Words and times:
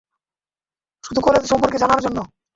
শুধু 1.03 1.19
কলেজ 1.21 1.43
সম্পর্কে 1.45 1.77
জানার 1.77 2.03
জন্য। 2.05 2.17